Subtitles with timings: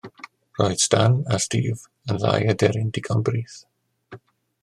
[0.59, 3.59] Roedd Stan a Steve yn ddau aderyn digon brith.